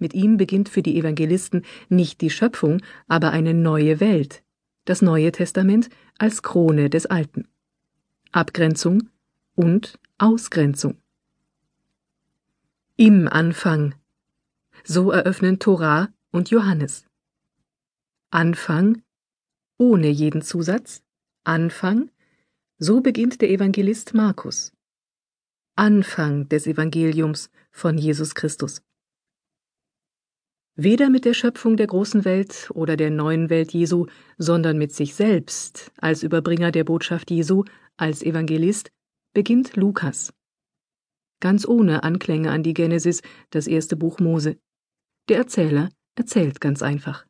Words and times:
Mit 0.00 0.14
ihm 0.14 0.38
beginnt 0.38 0.68
für 0.68 0.82
die 0.82 0.98
Evangelisten 0.98 1.64
nicht 1.88 2.22
die 2.22 2.30
Schöpfung, 2.30 2.82
aber 3.06 3.30
eine 3.30 3.54
neue 3.54 4.00
Welt, 4.00 4.42
das 4.86 5.02
Neue 5.02 5.30
Testament 5.30 5.90
als 6.18 6.42
Krone 6.42 6.90
des 6.90 7.06
Alten. 7.06 7.46
Abgrenzung 8.32 9.10
und 9.54 10.00
Ausgrenzung. 10.18 10.96
Im 12.96 13.28
Anfang. 13.28 13.94
So 14.84 15.10
eröffnen 15.10 15.58
Torah 15.58 16.08
und 16.32 16.50
Johannes. 16.50 17.04
Anfang 18.30 19.02
ohne 19.76 20.08
jeden 20.08 20.42
Zusatz. 20.42 21.02
Anfang. 21.44 22.10
So 22.78 23.00
beginnt 23.00 23.40
der 23.42 23.50
Evangelist 23.50 24.14
Markus. 24.14 24.72
Anfang 25.74 26.48
des 26.48 26.66
Evangeliums 26.66 27.50
von 27.70 27.98
Jesus 27.98 28.34
Christus. 28.34 28.82
Weder 30.82 31.10
mit 31.10 31.26
der 31.26 31.34
Schöpfung 31.34 31.76
der 31.76 31.88
großen 31.88 32.24
Welt 32.24 32.70
oder 32.72 32.96
der 32.96 33.10
neuen 33.10 33.50
Welt 33.50 33.74
Jesu, 33.74 34.06
sondern 34.38 34.78
mit 34.78 34.94
sich 34.94 35.14
selbst 35.14 35.92
als 35.98 36.22
Überbringer 36.22 36.72
der 36.72 36.84
Botschaft 36.84 37.30
Jesu, 37.30 37.64
als 37.98 38.22
Evangelist, 38.22 38.90
beginnt 39.34 39.76
Lukas. 39.76 40.32
Ganz 41.38 41.68
ohne 41.68 42.02
Anklänge 42.02 42.50
an 42.50 42.62
die 42.62 42.72
Genesis, 42.72 43.20
das 43.50 43.66
erste 43.66 43.94
Buch 43.94 44.20
Mose. 44.20 44.56
Der 45.28 45.36
Erzähler 45.36 45.90
erzählt 46.14 46.62
ganz 46.62 46.82
einfach. 46.82 47.26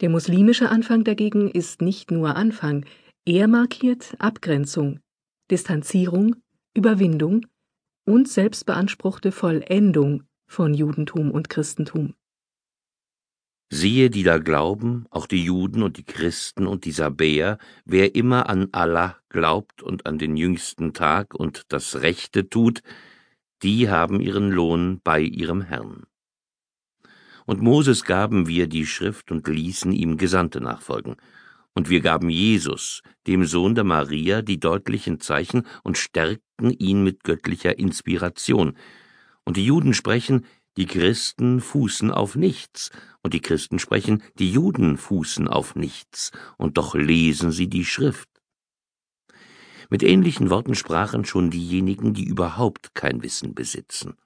Der 0.00 0.08
muslimische 0.08 0.70
Anfang 0.70 1.04
dagegen 1.04 1.50
ist 1.50 1.82
nicht 1.82 2.10
nur 2.10 2.36
Anfang, 2.36 2.86
er 3.26 3.48
markiert 3.48 4.16
Abgrenzung, 4.18 5.00
Distanzierung, 5.50 6.36
Überwindung 6.72 7.44
und 8.06 8.28
selbstbeanspruchte 8.28 9.30
Vollendung 9.30 10.22
von 10.48 10.74
Judentum 10.74 11.30
und 11.30 11.48
Christentum. 11.48 12.14
Siehe, 13.70 14.08
die 14.08 14.22
da 14.22 14.38
glauben, 14.38 15.04
auch 15.10 15.26
die 15.26 15.44
Juden 15.44 15.82
und 15.82 15.98
die 15.98 16.04
Christen 16.04 16.66
und 16.66 16.86
die 16.86 16.90
Sabäer, 16.90 17.58
wer 17.84 18.14
immer 18.14 18.48
an 18.48 18.68
Allah 18.72 19.18
glaubt 19.28 19.82
und 19.82 20.06
an 20.06 20.18
den 20.18 20.38
jüngsten 20.38 20.94
Tag 20.94 21.34
und 21.34 21.64
das 21.68 22.00
Rechte 22.00 22.48
tut, 22.48 22.82
die 23.62 23.90
haben 23.90 24.20
ihren 24.20 24.50
Lohn 24.50 25.00
bei 25.04 25.20
ihrem 25.20 25.60
Herrn. 25.60 26.04
Und 27.44 27.60
Moses 27.60 28.04
gaben 28.04 28.48
wir 28.48 28.68
die 28.68 28.86
Schrift 28.86 29.30
und 29.30 29.46
ließen 29.46 29.92
ihm 29.92 30.16
Gesandte 30.16 30.60
nachfolgen. 30.62 31.16
Und 31.74 31.90
wir 31.90 32.00
gaben 32.00 32.30
Jesus, 32.30 33.02
dem 33.26 33.44
Sohn 33.44 33.74
der 33.74 33.84
Maria, 33.84 34.42
die 34.42 34.60
deutlichen 34.60 35.20
Zeichen 35.20 35.66
und 35.82 35.98
stärkten 35.98 36.70
ihn 36.70 37.04
mit 37.04 37.22
göttlicher 37.22 37.78
Inspiration. 37.78 38.76
Und 39.48 39.56
die 39.56 39.64
Juden 39.64 39.94
sprechen, 39.94 40.44
die 40.76 40.84
Christen 40.84 41.62
fußen 41.62 42.10
auf 42.10 42.36
nichts, 42.36 42.90
und 43.22 43.32
die 43.32 43.40
Christen 43.40 43.78
sprechen, 43.78 44.22
die 44.38 44.52
Juden 44.52 44.98
fußen 44.98 45.48
auf 45.48 45.74
nichts, 45.74 46.32
und 46.58 46.76
doch 46.76 46.94
lesen 46.94 47.50
sie 47.50 47.66
die 47.66 47.86
Schrift. 47.86 48.28
Mit 49.88 50.02
ähnlichen 50.02 50.50
Worten 50.50 50.74
sprachen 50.74 51.24
schon 51.24 51.50
diejenigen, 51.50 52.12
die 52.12 52.24
überhaupt 52.24 52.94
kein 52.94 53.22
Wissen 53.22 53.54
besitzen. 53.54 54.18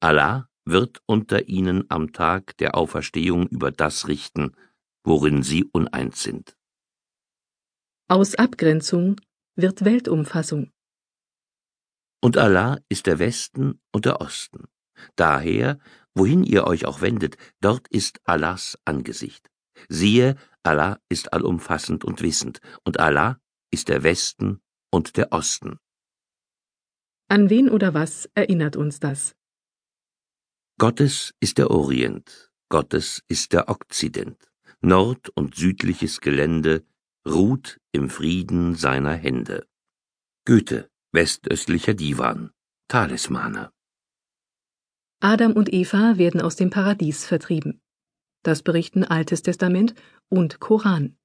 Allah 0.00 0.48
wird 0.64 1.02
unter 1.04 1.46
ihnen 1.46 1.84
am 1.90 2.14
Tag 2.14 2.56
der 2.56 2.74
Auferstehung 2.74 3.48
über 3.48 3.70
das 3.70 4.08
richten, 4.08 4.56
worin 5.04 5.42
sie 5.42 5.64
uneins 5.64 6.22
sind. 6.22 6.56
Aus 8.08 8.34
Abgrenzung 8.34 9.20
wird 9.56 9.84
Weltumfassung. 9.84 10.70
Und 12.20 12.36
Allah 12.36 12.78
ist 12.88 13.06
der 13.06 13.18
Westen 13.18 13.80
und 13.92 14.04
der 14.04 14.20
Osten. 14.20 14.64
Daher 15.16 15.78
Wohin 16.14 16.44
ihr 16.44 16.66
euch 16.66 16.86
auch 16.86 17.00
wendet, 17.00 17.36
dort 17.60 17.88
ist 17.88 18.20
Allahs 18.24 18.78
Angesicht. 18.84 19.50
Siehe, 19.88 20.36
Allah 20.62 21.00
ist 21.08 21.32
allumfassend 21.32 22.04
und 22.04 22.20
wissend, 22.20 22.60
und 22.84 23.00
Allah 23.00 23.40
ist 23.70 23.88
der 23.88 24.02
Westen 24.02 24.60
und 24.90 25.16
der 25.16 25.32
Osten. 25.32 25.78
An 27.28 27.48
wen 27.48 27.70
oder 27.70 27.94
was 27.94 28.28
erinnert 28.34 28.76
uns 28.76 28.98
das? 28.98 29.36
Gottes 30.78 31.32
ist 31.40 31.58
der 31.58 31.70
Orient, 31.70 32.50
Gottes 32.68 33.22
ist 33.28 33.52
der 33.52 33.68
Okzident, 33.68 34.50
Nord- 34.80 35.30
und 35.30 35.54
südliches 35.54 36.20
Gelände 36.20 36.84
ruht 37.26 37.78
im 37.92 38.10
Frieden 38.10 38.74
seiner 38.74 39.14
Hände. 39.14 39.66
Goethe, 40.44 40.89
westöstlicher 41.12 41.94
Divan, 41.94 42.50
Talismaner. 42.88 43.72
Adam 45.20 45.52
und 45.52 45.72
Eva 45.72 46.18
werden 46.18 46.40
aus 46.40 46.56
dem 46.56 46.70
Paradies 46.70 47.26
vertrieben. 47.26 47.80
Das 48.42 48.62
berichten 48.62 49.04
Altes 49.04 49.42
Testament 49.42 49.94
und 50.28 50.60
Koran. 50.60 51.16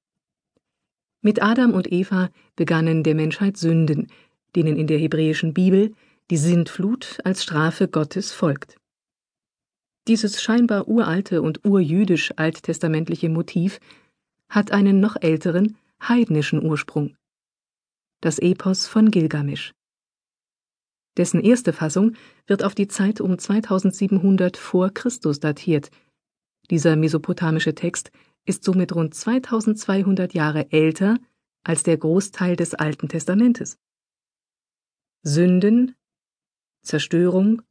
Mit 1.22 1.42
Adam 1.42 1.72
und 1.72 1.90
Eva 1.90 2.30
begannen 2.56 3.04
der 3.04 3.14
Menschheit 3.14 3.56
Sünden, 3.56 4.08
denen 4.54 4.76
in 4.76 4.86
der 4.86 4.98
hebräischen 4.98 5.54
Bibel 5.54 5.94
die 6.30 6.36
Sintflut 6.36 7.18
als 7.24 7.42
Strafe 7.42 7.88
Gottes 7.88 8.32
folgt. 8.32 8.76
Dieses 10.08 10.42
scheinbar 10.42 10.88
uralte 10.88 11.42
und 11.42 11.64
urjüdisch 11.64 12.32
alttestamentliche 12.36 13.28
Motiv 13.28 13.80
hat 14.48 14.72
einen 14.72 15.00
noch 15.00 15.16
älteren, 15.20 15.76
heidnischen 16.02 16.62
Ursprung. 16.62 17.16
Das 18.20 18.38
Epos 18.38 18.86
von 18.86 19.10
Gilgamesch. 19.10 19.75
Dessen 21.16 21.40
erste 21.40 21.72
Fassung 21.72 22.14
wird 22.46 22.62
auf 22.62 22.74
die 22.74 22.88
Zeit 22.88 23.20
um 23.20 23.38
2700 23.38 24.56
vor 24.56 24.90
Christus 24.90 25.40
datiert. 25.40 25.90
Dieser 26.70 26.96
mesopotamische 26.96 27.74
Text 27.74 28.10
ist 28.44 28.64
somit 28.64 28.94
rund 28.94 29.14
2200 29.14 30.34
Jahre 30.34 30.70
älter 30.72 31.18
als 31.64 31.82
der 31.82 31.96
Großteil 31.96 32.56
des 32.56 32.74
Alten 32.74 33.08
Testamentes. 33.08 33.78
Sünden, 35.22 35.96
Zerstörung, 36.82 37.62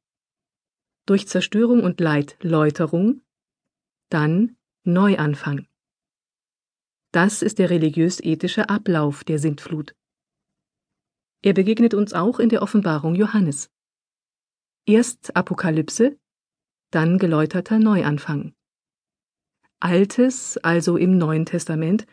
durch 1.05 1.27
Zerstörung 1.27 1.83
und 1.83 1.99
Leid 1.99 2.37
Läuterung, 2.41 3.21
dann 4.09 4.57
Neuanfang. 4.83 5.67
Das 7.11 7.41
ist 7.41 7.59
der 7.59 7.69
religiös-ethische 7.69 8.69
Ablauf 8.69 9.23
der 9.23 9.39
Sintflut. 9.39 9.95
Er 11.45 11.53
begegnet 11.53 11.93
uns 11.93 12.13
auch 12.13 12.39
in 12.39 12.49
der 12.49 12.63
Offenbarung 12.63 13.13
Johannes. 13.13 13.69
Erst 14.87 15.35
Apokalypse, 15.35 16.17
dann 16.89 17.19
geläuterter 17.19 17.77
Neuanfang. 17.77 18.55
Altes 19.79 20.57
also 20.57 20.97
im 20.97 21.19
Neuen 21.19 21.45
Testament 21.45 22.07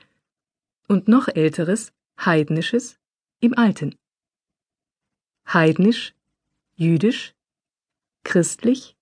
und 0.87 1.09
noch 1.09 1.29
älteres, 1.29 1.95
heidnisches 2.23 3.01
im 3.41 3.57
Alten. 3.57 3.97
Heidnisch, 5.51 6.15
jüdisch, 6.75 7.35
christlich, 8.25 8.99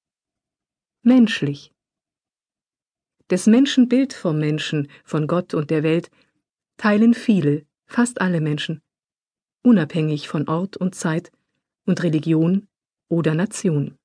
menschlich. 1.02 1.74
Des 3.30 3.48
Menschen 3.48 3.88
Bild 3.88 4.12
vom 4.12 4.38
Menschen, 4.38 4.86
von 5.02 5.26
Gott 5.26 5.54
und 5.54 5.70
der 5.70 5.82
Welt 5.82 6.08
teilen 6.76 7.14
viele, 7.14 7.66
fast 7.86 8.20
alle 8.20 8.40
Menschen 8.40 8.80
unabhängig 9.62 10.28
von 10.28 10.48
Ort 10.48 10.76
und 10.76 10.94
Zeit 10.94 11.30
und 11.86 12.02
Religion 12.02 12.68
oder 13.08 13.34
Nation. 13.34 13.98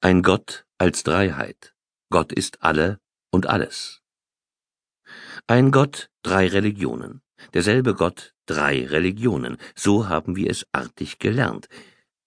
Ein 0.00 0.22
Gott 0.22 0.64
als 0.78 1.02
Dreiheit. 1.02 1.74
Gott 2.10 2.32
ist 2.32 2.62
alle 2.62 2.98
und 3.30 3.46
alles. 3.46 4.00
Ein 5.46 5.70
Gott, 5.70 6.10
drei 6.22 6.48
Religionen. 6.48 7.20
Derselbe 7.54 7.94
Gott, 7.94 8.34
drei 8.46 8.86
Religionen. 8.86 9.56
So 9.74 10.08
haben 10.08 10.36
wir 10.36 10.50
es 10.50 10.66
artig 10.72 11.18
gelernt. 11.18 11.68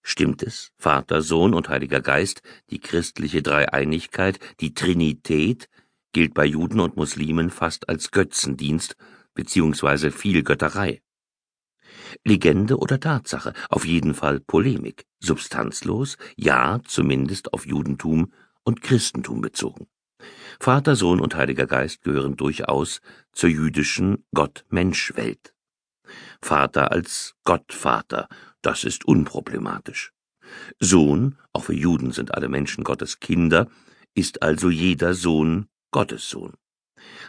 Stimmt 0.02 0.44
es, 0.44 0.72
Vater, 0.78 1.22
Sohn 1.22 1.54
und 1.54 1.70
Heiliger 1.70 2.02
Geist, 2.02 2.42
die 2.70 2.80
christliche 2.80 3.42
Dreieinigkeit, 3.42 4.40
die 4.60 4.74
Trinität, 4.74 5.70
gilt 6.12 6.34
bei 6.34 6.46
Juden 6.46 6.80
und 6.80 6.98
Muslimen 6.98 7.50
fast 7.50 7.90
als 7.90 8.12
Götzendienst 8.12 8.98
beziehungsweise 9.34 10.12
viel 10.12 10.44
Götterei. 10.44 11.02
Legende 12.24 12.78
oder 12.78 13.00
Tatsache, 13.00 13.54
auf 13.70 13.86
jeden 13.86 14.14
Fall 14.14 14.40
Polemik, 14.40 15.06
substanzlos, 15.20 16.18
ja, 16.36 16.80
zumindest 16.86 17.54
auf 17.54 17.66
Judentum 17.66 18.32
und 18.64 18.82
Christentum 18.82 19.42
bezogen. 19.42 19.88
Vater, 20.60 20.96
Sohn 20.96 21.20
und 21.20 21.36
Heiliger 21.36 21.68
Geist 21.68 22.02
gehören 22.02 22.38
durchaus 22.38 23.02
zur 23.34 23.50
jüdischen 23.50 24.26
Gott-Mensch-Welt. 24.34 25.54
Vater 26.42 26.92
als 26.92 27.36
Gottvater, 27.44 28.28
das 28.62 28.84
ist 28.84 29.06
unproblematisch. 29.06 30.14
Sohn, 30.80 31.38
auch 31.52 31.66
für 31.66 31.74
Juden 31.74 32.12
sind 32.12 32.34
alle 32.34 32.50
Menschen 32.50 32.84
Gottes 32.84 33.20
Kinder, 33.20 33.68
ist 34.14 34.44
also 34.44 34.70
jeder 34.70 35.14
Sohn 35.14 35.68
Gottes 35.92 36.30
Sohn. 36.30 36.54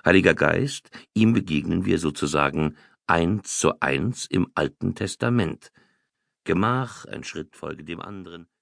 Heiliger 0.05 0.35
Geist, 0.35 0.91
ihm 1.15 1.33
begegnen 1.33 1.85
wir 1.85 1.99
sozusagen 1.99 2.77
eins 3.07 3.59
zu 3.59 3.81
eins 3.81 4.27
im 4.27 4.51
Alten 4.55 4.95
Testament. 4.95 5.71
Gemach, 6.45 7.05
ein 7.07 7.25
Schritt 7.25 7.57
folge 7.57 7.85
dem 7.85 8.01
anderen, 8.01 8.49